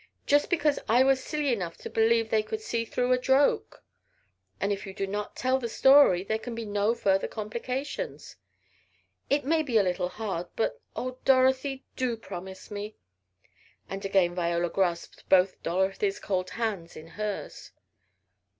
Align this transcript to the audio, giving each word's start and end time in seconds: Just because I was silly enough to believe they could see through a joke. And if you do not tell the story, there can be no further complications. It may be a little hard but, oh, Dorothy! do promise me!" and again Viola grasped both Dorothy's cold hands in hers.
Just 0.25 0.49
because 0.49 0.79
I 0.89 1.03
was 1.03 1.23
silly 1.23 1.53
enough 1.53 1.77
to 1.77 1.87
believe 1.87 2.31
they 2.31 2.41
could 2.41 2.59
see 2.59 2.85
through 2.85 3.11
a 3.11 3.19
joke. 3.19 3.83
And 4.59 4.73
if 4.73 4.87
you 4.87 4.95
do 4.95 5.05
not 5.05 5.35
tell 5.35 5.59
the 5.59 5.69
story, 5.69 6.23
there 6.23 6.39
can 6.39 6.55
be 6.55 6.65
no 6.65 6.95
further 6.95 7.27
complications. 7.27 8.35
It 9.29 9.45
may 9.45 9.61
be 9.61 9.77
a 9.77 9.83
little 9.83 10.09
hard 10.09 10.47
but, 10.55 10.81
oh, 10.95 11.19
Dorothy! 11.23 11.85
do 11.95 12.17
promise 12.17 12.71
me!" 12.71 12.95
and 13.87 14.03
again 14.03 14.33
Viola 14.33 14.71
grasped 14.71 15.29
both 15.29 15.61
Dorothy's 15.61 16.19
cold 16.19 16.49
hands 16.49 16.95
in 16.95 17.09
hers. 17.09 17.71